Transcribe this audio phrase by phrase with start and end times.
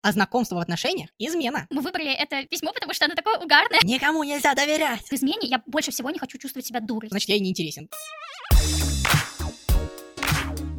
[0.00, 1.66] А знакомство в отношениях– измена.
[1.70, 3.80] Мы выбрали это письмо, потому что оно такое угарное.
[3.82, 5.02] Никому нельзя доверять.
[5.08, 7.08] В измене я больше всего не хочу чувствовать себя дурой.
[7.08, 7.88] Значит, я ей не интересен.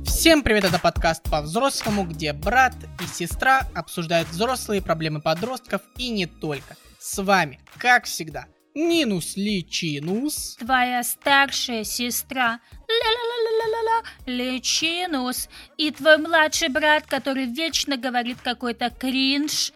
[0.06, 6.26] Всем привет, это подкаст по-взрослому, где брат и сестра обсуждают взрослые проблемы подростков и не
[6.26, 6.78] только.
[6.98, 10.56] С вами, как всегда, Нинус Личинус.
[10.60, 13.49] Твоя старшая сестра ла-ла-ла-ла-ла-ла,
[14.26, 15.50] Личинус.
[15.78, 19.72] И твой младший брат, который вечно говорит какой-то кринж.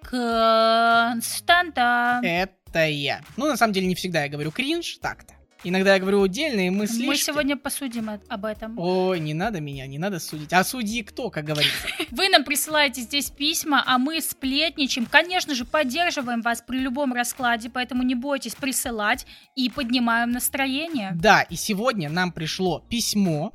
[1.12, 2.20] Константа.
[2.24, 3.22] Это я.
[3.38, 5.34] Ну, на самом деле, не всегда я говорю кринж, так-то.
[5.66, 7.06] Иногда я говорю отдельные мысли.
[7.06, 8.78] Мы сегодня посудим о- об этом.
[8.78, 10.52] Ой, не надо меня, не надо судить.
[10.52, 11.88] А судьи кто, как говорится?
[12.12, 15.06] Вы нам присылаете здесь письма, а мы сплетничаем.
[15.06, 21.12] Конечно же, поддерживаем вас при любом раскладе, поэтому не бойтесь присылать и поднимаем настроение.
[21.16, 23.54] Да, и сегодня нам пришло письмо.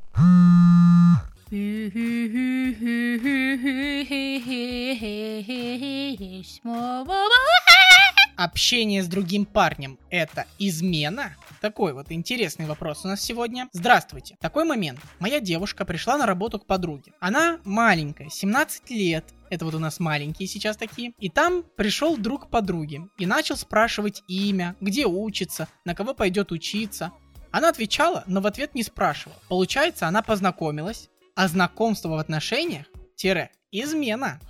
[8.37, 11.35] Общение с другим парнем– это измена?
[11.63, 13.67] Такой вот интересный вопрос у нас сегодня.
[13.73, 14.37] Здравствуйте.
[14.41, 15.01] Такой момент.
[15.21, 17.13] Моя девушка пришла на работу к подруге.
[17.19, 19.25] Она маленькая, 17 лет.
[19.49, 21.15] Это вот у нас маленькие сейчас такие.
[21.19, 27.11] И там пришел друг подруги и начал спрашивать имя, где учится, на кого пойдет учиться.
[27.51, 29.39] Она отвечала, но в ответ не спрашивала.
[29.49, 32.87] Получается, она познакомилась, а знакомство в отношениях–
[33.17, 34.41] тире измена.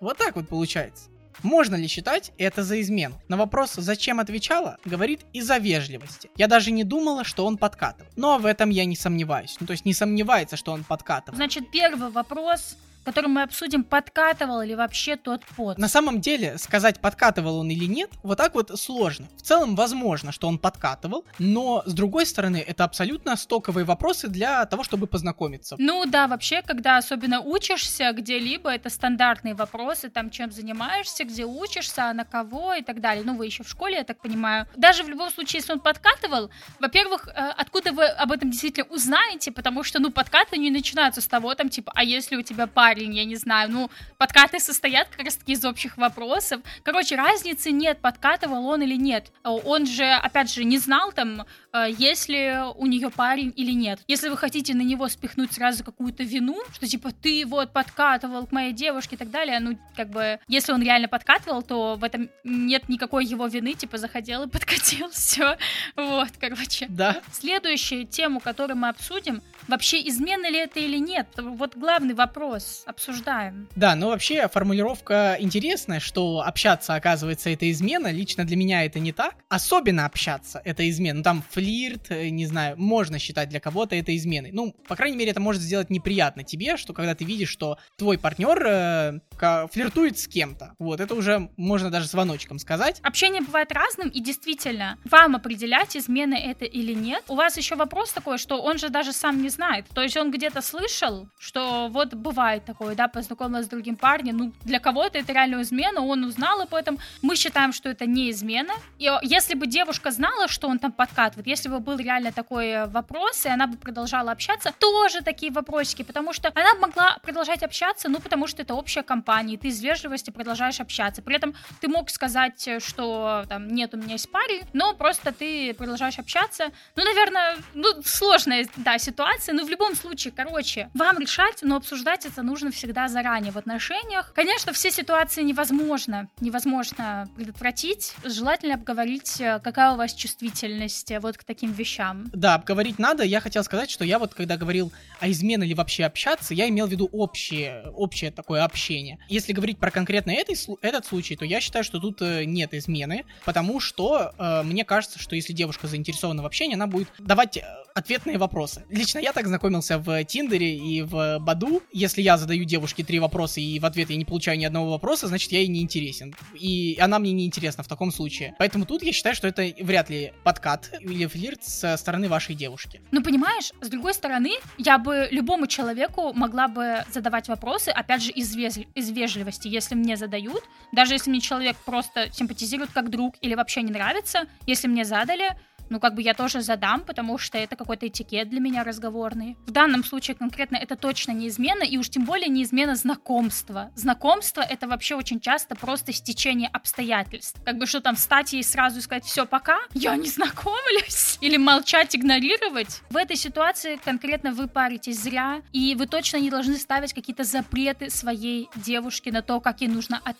[0.00, 1.10] Вот так вот получается.
[1.44, 3.14] Можно ли считать это за измену?
[3.28, 6.28] На вопрос, зачем отвечала, говорит из-за вежливости.
[6.34, 8.10] Я даже не думала, что он подкатывал.
[8.16, 9.56] Но в этом я не сомневаюсь.
[9.60, 11.36] Ну, то есть не сомневается, что он подкатывал.
[11.36, 12.76] Значит, первый вопрос,
[13.08, 15.78] который мы обсудим, подкатывал ли вообще тот пот.
[15.78, 19.26] На самом деле, сказать, подкатывал он или нет, вот так вот сложно.
[19.38, 24.66] В целом, возможно, что он подкатывал, но, с другой стороны, это абсолютно стоковые вопросы для
[24.66, 25.76] того, чтобы познакомиться.
[25.78, 32.10] Ну да, вообще, когда особенно учишься где-либо, это стандартные вопросы, там, чем занимаешься, где учишься,
[32.10, 33.24] а на кого и так далее.
[33.24, 34.66] Ну, вы еще в школе, я так понимаю.
[34.76, 39.50] Даже в любом случае, если он подкатывал, во-первых, э, откуда вы об этом действительно узнаете,
[39.50, 42.97] потому что, ну, подкаты не начинаются с того, там, типа, а если у тебя парень,
[43.04, 46.60] я не знаю, ну, подкаты состоят как раз таки из общих вопросов.
[46.82, 49.32] Короче, разницы нет, подкатывал он или нет.
[49.44, 53.72] Э, Он же, опять же, не знал там, э, есть ли у нее парень или
[53.72, 54.00] нет.
[54.08, 58.52] Если вы хотите на него спихнуть сразу какую-то вину, что типа ты вот подкатывал к
[58.52, 62.28] моей девушке и так далее, ну, как бы, если он реально подкатывал, то в этом
[62.44, 65.56] нет никакой его вины, типа, захотел и подкатил, все.
[65.96, 66.86] Вот, короче.
[66.88, 71.28] Да, Следующую тему, которую мы обсудим, вообще измена ли это или нет?
[71.36, 73.68] Вот главный вопрос, обсуждаем.
[73.76, 78.10] Да, но вообще формулировка интересная, что общаться, оказывается, это измена.
[78.10, 79.34] Лично для меня это не так.
[79.48, 81.18] Особенно общаться это измена.
[81.18, 84.52] Ну, там флирт, э, не знаю, можно считать для кого-то это изменой.
[84.52, 88.18] Ну, по крайней мере, это может сделать неприятно тебе, что когда ты видишь, что твой
[88.18, 90.74] партнер э, флиртует с кем-то.
[90.78, 93.00] Вот, это уже можно даже звоночком сказать.
[93.02, 97.24] Общение бывает разным, и действительно, вам определять, измена это или нет.
[97.28, 99.86] У вас еще вопрос такой, что он же даже сам не знает.
[99.94, 104.36] То есть он где-то слышал, что вот бывает такое, да, познакомилась с другим парнем.
[104.36, 106.98] Ну, для кого-то это реально измена, он узнал об этом.
[107.22, 108.74] Мы считаем, что это не измена.
[108.98, 112.86] И если бы девушка знала, что он там подкатывает, если бы был реально такой э,
[112.86, 118.08] вопрос, и она бы продолжала общаться, тоже такие вопросики, потому что она могла продолжать общаться,
[118.08, 121.22] ну, потому что это общая компания, и ты из вежливости продолжаешь общаться.
[121.22, 125.32] При этом ты мог сказать, э, что там нет, у меня есть парень, но просто
[125.32, 126.64] ты продолжаешь общаться.
[126.96, 132.26] Ну, наверное, ну, сложная, да, ситуация, но в любом случае, короче, вам решать, но обсуждать
[132.26, 134.32] это нужно всегда заранее в отношениях.
[134.34, 138.14] Конечно, все ситуации невозможно, невозможно предотвратить.
[138.24, 142.28] Желательно обговорить, э, какая у вас чувствительность э, вот к таким вещам.
[142.32, 143.22] Да, обговорить надо.
[143.22, 146.86] Я хотел сказать, что я вот, когда говорил о измене или вообще общаться, я имел
[146.86, 149.18] в виду общее, общее такое общение.
[149.28, 153.24] Если говорить про конкретно этой, этот случай, то я считаю, что тут э, нет измены,
[153.44, 157.58] потому что э, мне кажется, что если девушка заинтересована в общении, она будет давать
[157.94, 158.84] ответные вопросы.
[158.88, 161.82] Лично я так знакомился в Тиндере и в Баду.
[161.92, 165.28] Если я задаю девушке три вопроса и в ответ я не получаю ни одного вопроса,
[165.28, 166.34] значит я ей не интересен.
[166.54, 168.54] И она мне не интересна в таком случае.
[168.58, 173.02] Поэтому тут я считаю, что это вряд ли подкат или флирт со стороны вашей девушки.
[173.10, 178.30] Ну, понимаешь, с другой стороны, я бы любому человеку могла бы задавать вопросы, опять же,
[178.30, 180.62] из, вез- из вежливости, если мне задают,
[180.92, 185.50] даже если мне человек просто симпатизирует как друг или вообще не нравится, если мне задали,
[185.90, 189.56] ну, как бы я тоже задам, потому что это какой-то этикет для меня разговорный.
[189.66, 193.90] В данном случае конкретно это точно не измена, и уж тем более не измена знакомства.
[193.94, 197.60] Знакомство— это вообще очень часто просто стечение обстоятельств.
[197.64, 202.14] Как бы что там, встать и сразу сказать «все, пока, я не знакомлюсь», или молчать,
[202.14, 203.02] игнорировать.
[203.10, 208.10] В этой ситуации конкретно вы паритесь зря, и вы точно не должны ставить какие-то запреты
[208.10, 210.36] своей девушке на то, как ей нужно от,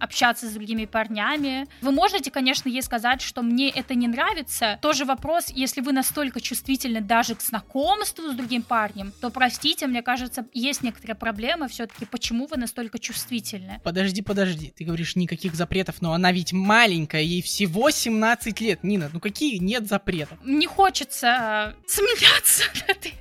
[0.00, 1.66] общаться с другими парнями.
[1.80, 4.78] Вы можете, конечно, ей сказать, что мне это не нравится.
[4.88, 10.00] Тоже вопрос, если вы настолько чувствительны даже к знакомству с другим парнем, то, простите, мне
[10.00, 13.82] кажется, есть некоторые проблемы все-таки, почему вы настолько чувствительны.
[13.84, 18.82] Подожди, подожди, ты говоришь никаких запретов, но она ведь маленькая, ей всего 17 лет.
[18.82, 20.38] Нина, ну какие нет запретов?
[20.46, 23.12] Не хочется э, смеяться над этим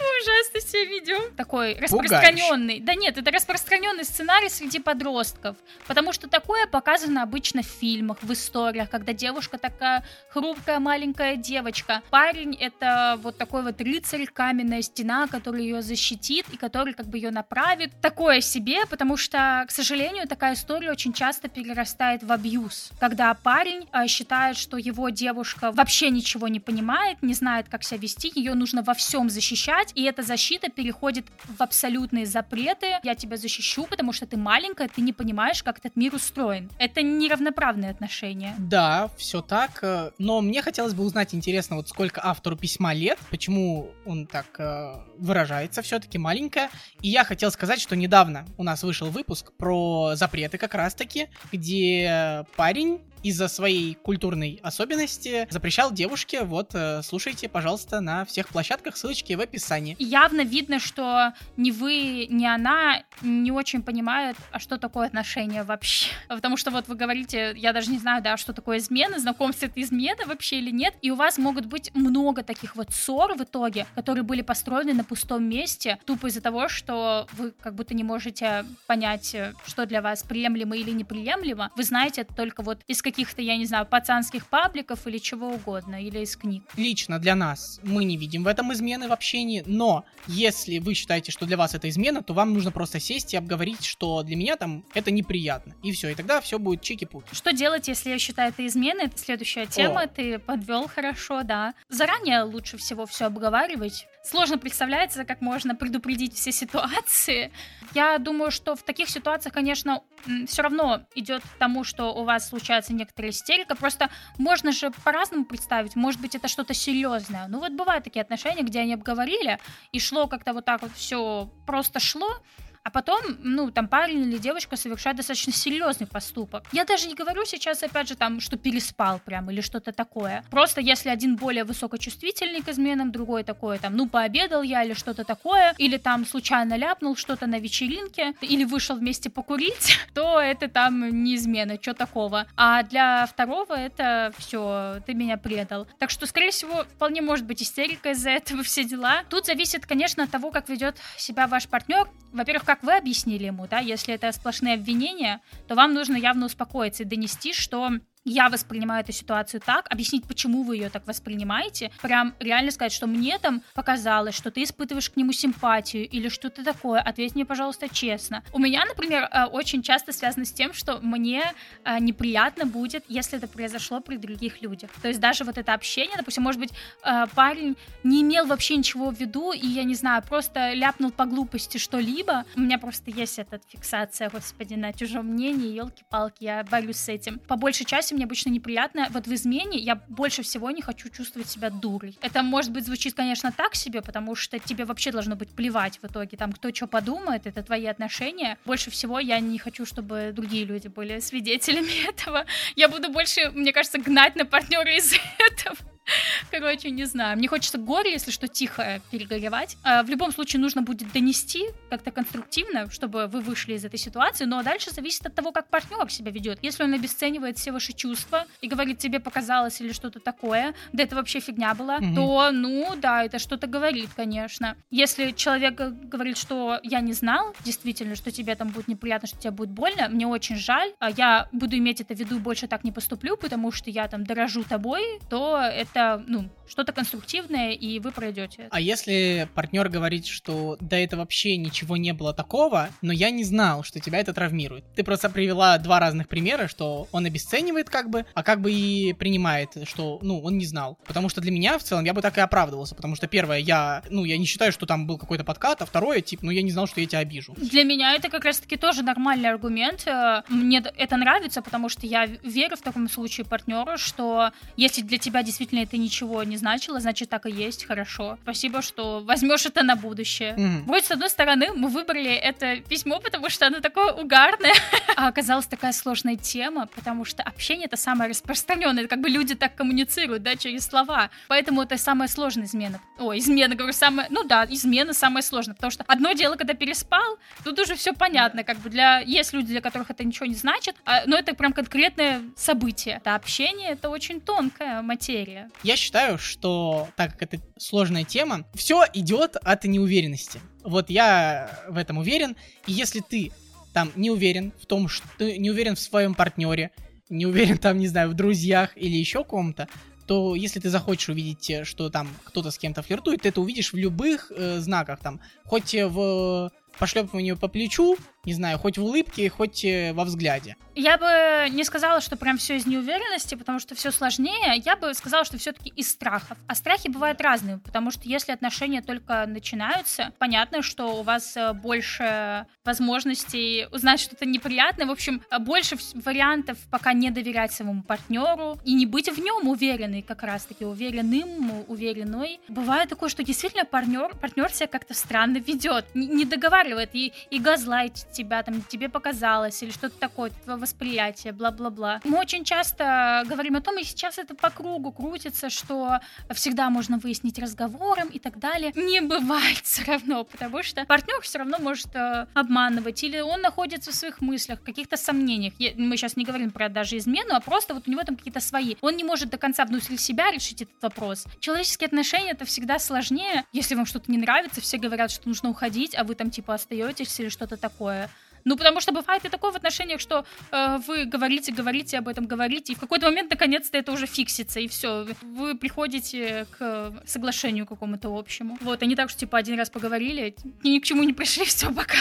[0.00, 1.34] ужасно себя ведем.
[1.36, 2.80] Такой распространенный.
[2.80, 5.56] Да нет, это распространенный сценарий среди подростков.
[5.86, 12.02] Потому что такое показано обычно в фильмах, в историях, когда девушка такая хрупкая маленькая девочка.
[12.10, 17.18] Парень это вот такой вот рыцарь, каменная стена, который ее защитит и который как бы
[17.18, 17.92] ее направит.
[18.00, 22.90] Такое себе, потому что, к сожалению, такая история очень часто перерастает в абьюз.
[23.00, 28.00] Когда парень э, считает, что его девушка вообще ничего не понимает, не знает, как себя
[28.00, 31.26] вести, ее нужно во всем защищать, и эта защита переходит
[31.58, 32.86] в абсолютные запреты.
[33.02, 36.70] Я тебя защищу, потому что ты маленькая, ты не понимаешь, как этот мир устроен.
[36.78, 38.54] Это неравноправные отношения.
[38.58, 39.78] Да, все так.
[39.82, 44.46] Э, но мне хотелось бы узнать, интересно, вот сколько автору письма лет, почему он так
[44.58, 46.70] э, выражается все-таки маленькая.
[47.00, 52.44] И я хотел сказать, что недавно у нас вышел выпуск про запреты как раз-таки, где
[52.56, 56.42] парень из-за своей культурной особенности запрещал девушке.
[56.42, 59.96] Вот, э, слушайте, пожалуйста, на всех площадках, ссылочки в описании.
[59.98, 66.10] Явно видно, что ни вы, ни она не очень понимают, а что такое отношение вообще.
[66.28, 69.80] Потому что вот вы говорите, я даже не знаю, да, что такое измена, знакомство это
[69.80, 70.94] измена вообще или нет.
[71.00, 75.02] И у вас могут быть много таких вот ссор в итоге, которые были построены на
[75.02, 79.34] пустом месте, тупо из-за того, что вы как будто не можете понять,
[79.66, 81.70] что для вас приемлемо или неприемлемо.
[81.74, 85.50] Вы знаете это только вот из каких каких-то, я не знаю, пацанских пабликов или чего
[85.50, 86.64] угодно, или из книг.
[86.76, 91.30] Лично для нас мы не видим в этом измены в общении, но если вы считаете,
[91.30, 94.56] что для вас это измена, то вам нужно просто сесть и обговорить, что для меня
[94.56, 95.74] там это неприятно.
[95.84, 97.34] И все, и тогда все будет чики-пуки.
[97.34, 99.06] Что делать, если я считаю это изменой?
[99.06, 100.08] Это следующая тема, О.
[100.08, 101.74] ты подвел хорошо, да.
[101.88, 104.06] Заранее лучше всего все обговаривать.
[104.24, 107.52] Сложно представляется, как можно предупредить все ситуации.
[107.92, 110.02] Я думаю, что в таких ситуациях, конечно,
[110.46, 113.76] все равно идет к тому, что у вас случается некоторая истерика.
[113.76, 115.94] Просто можно же по-разному представить.
[115.94, 117.48] Может быть, это что-то серьезное.
[117.48, 119.58] Ну вот бывают такие отношения, где они обговорили,
[119.92, 122.42] и шло как-то вот так вот все просто шло,
[122.84, 126.64] а потом, ну, там парень или девочка совершает достаточно серьезный поступок.
[126.70, 130.44] Я даже не говорю сейчас, опять же, там, что переспал прям или что-то такое.
[130.50, 135.24] Просто если один более высокочувствительный к изменам, другой такой, там, ну, пообедал я или что-то
[135.24, 141.24] такое, или там случайно ляпнул что-то на вечеринке, или вышел вместе покурить, то это там
[141.24, 142.46] не измена, что такого.
[142.54, 145.86] А для второго это все, ты меня предал.
[145.98, 149.22] Так что, скорее всего, вполне может быть истерика из-за этого все дела.
[149.30, 152.10] Тут зависит, конечно, от того, как ведет себя ваш партнер.
[152.32, 157.02] Во-первых, как вы объяснили ему, да, если это сплошные обвинения, то вам нужно явно успокоиться
[157.02, 157.90] и донести, что
[158.24, 163.06] я воспринимаю эту ситуацию так, объяснить, почему вы ее так воспринимаете, прям реально сказать, что
[163.06, 167.88] мне там показалось, что ты испытываешь к нему симпатию или что-то такое, ответь мне, пожалуйста,
[167.88, 168.42] честно.
[168.52, 171.44] У меня, например, э, очень часто связано с тем, что мне
[171.84, 174.90] э, неприятно будет, если это произошло при других людях.
[175.02, 176.72] То есть даже вот это общение, допустим, может быть,
[177.04, 181.26] э, парень не имел вообще ничего в виду, и, я не знаю, просто ляпнул по
[181.26, 182.44] глупости что-либо.
[182.56, 187.38] У меня просто есть эта фиксация, господи, на чужом мнении, елки-палки, я борюсь с этим.
[187.40, 189.08] По большей части мне обычно неприятно.
[189.10, 192.16] Вот в измене я больше всего не хочу чувствовать себя дурой.
[192.20, 196.06] Это, может быть, звучит, конечно, так себе, потому что тебе вообще должно быть плевать в
[196.06, 198.58] итоге, там, кто что подумает, это твои отношения.
[198.64, 202.46] Больше всего я не хочу, чтобы другие люди были свидетелями этого.
[202.76, 205.93] Я буду больше, мне кажется, гнать на партнера из этого.
[206.50, 207.36] Короче, не знаю.
[207.36, 209.76] Мне хочется горе, если что, тихо перегоревать.
[209.82, 214.44] А, в любом случае нужно будет донести как-то конструктивно, чтобы вы вышли из этой ситуации.
[214.44, 216.58] Но дальше зависит от того, как партнер себя ведет.
[216.62, 221.16] Если он обесценивает все ваши чувства и говорит, тебе показалось или что-то такое, да это
[221.16, 222.14] вообще фигня была, угу.
[222.14, 224.76] то, ну, да, это что-то говорит, конечно.
[224.90, 229.50] Если человек говорит, что я не знал, действительно, что тебе там будет неприятно, что тебе
[229.50, 232.92] будет больно, мне очень жаль, а я буду иметь это в виду, больше так не
[232.92, 238.10] поступлю, потому что я там дорожу тобой, то это что-то, ну, что-то конструктивное, и вы
[238.10, 238.68] пройдете.
[238.70, 243.44] А если партнер говорит, что да это вообще ничего не было такого, но я не
[243.44, 244.84] знал, что тебя это травмирует.
[244.96, 249.12] Ты просто привела два разных примера, что он обесценивает как бы, а как бы и
[249.12, 250.98] принимает, что, ну, он не знал.
[251.06, 254.02] Потому что для меня в целом я бы так и оправдывался, потому что первое, я,
[254.10, 256.70] ну, я не считаю, что там был какой-то подкат, а второе, типа, ну, я не
[256.70, 257.54] знал, что я тебя обижу.
[257.56, 260.06] Для меня это как раз-таки тоже нормальный аргумент.
[260.06, 265.18] Э, мне это нравится, потому что я верю в таком случае партнеру, что если для
[265.18, 268.38] тебя действительно это ничего не значило, значит так и есть, хорошо.
[268.42, 270.54] Спасибо, что возьмешь это на будущее.
[270.56, 270.84] Mm.
[270.84, 274.74] Вроде, с одной стороны, мы выбрали это письмо, потому что оно такое угарное,
[275.16, 279.74] а оказалась такая сложная тема, потому что общение это самое распространенное, как бы люди так
[279.74, 281.30] коммуницируют, да, через слова.
[281.48, 283.00] Поэтому это самая сложная измена.
[283.18, 287.38] Ой, измена, говорю, самая, ну да, измена самая сложная, потому что одно дело, когда переспал,
[287.64, 290.96] тут уже все понятно, как бы для, есть люди, для которых это ничего не значит,
[291.04, 293.16] а, но это прям конкретное событие.
[293.16, 295.70] Это общение, это очень тонкая материя.
[295.82, 300.60] Я считаю, что так как это сложная тема, все идет от неуверенности.
[300.82, 302.56] Вот я в этом уверен.
[302.86, 303.52] И если ты
[303.92, 306.90] там не уверен в том, что ты не уверен в своем партнере,
[307.28, 309.88] не уверен там, не знаю, в друзьях или еще ком-то,
[310.26, 313.92] то если ты захочешь увидеть, э, что там кто-то с кем-то флиртует, ты это увидишь
[313.92, 319.48] в любых э, знаках, там, хоть в пошлепыванию по плечу, не знаю, хоть в улыбке,
[319.48, 320.76] хоть э, во взгляде.
[320.96, 324.80] Я бы не сказала, что прям все из неуверенности, потому что все сложнее.
[324.84, 326.56] Я бы сказала, что все-таки из страхов.
[326.68, 331.72] А страхи бывают разные, потому что если отношения только начинаются, понятно, что у вас э,
[331.72, 335.06] больше возможностей узнать что-то неприятное.
[335.06, 339.68] В общем, э, больше вариантов пока не доверять своему партнеру и не быть в нем
[339.68, 342.60] уверенной, как раз-таки уверенным, уверенной.
[342.68, 348.26] Бывает такое, что действительно партнер, партнер себя как-то странно ведет, не, договаривает и, и газлайтит
[348.34, 352.20] тебя, там, тебе показалось или что-то такое, восприятие, бла-бла-бла.
[352.24, 357.18] Мы очень часто говорим о том, и сейчас это по кругу крутится, что всегда можно
[357.18, 358.92] выяснить разговором и так далее.
[358.94, 364.10] Не бывает все равно, потому что партнер все равно может э, обманывать, или он находится
[364.10, 365.74] в своих мыслях, в каких-то сомнениях.
[365.96, 368.96] Мы сейчас не говорим про даже измену, а просто вот у него там какие-то свои.
[369.00, 371.44] Он не может до конца внутри себя решить этот вопрос.
[371.60, 373.64] Человеческие отношения это всегда сложнее.
[373.72, 377.38] Если вам что-то не нравится, все говорят, что нужно уходить, а вы там типа остаетесь
[377.40, 378.23] или что-то такое.
[378.64, 382.46] Ну, потому что бывает и такое в отношениях, что э, вы говорите, говорите об этом,
[382.46, 385.26] говорите, и в какой-то момент наконец-то это уже фиксится, и все.
[385.42, 388.78] Вы приходите к соглашению какому-то общему.
[388.80, 391.92] Вот, не так, что типа один раз поговорили, и ни к чему не пришли, все,
[391.92, 392.18] пока.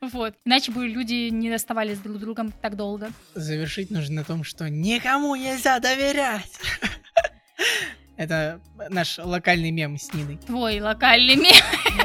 [0.00, 0.34] Вот.
[0.44, 3.10] Иначе бы люди не оставались друг другом так долго.
[3.34, 6.50] Завершить нужно на том, что никому нельзя доверять.
[8.16, 10.36] Это наш локальный мем с Ниной.
[10.46, 11.54] Твой локальный мем.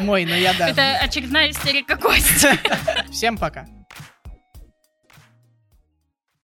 [0.02, 0.70] Мой, но я да.
[0.70, 2.50] Это очередная истерика Кости.
[3.12, 3.68] Всем пока.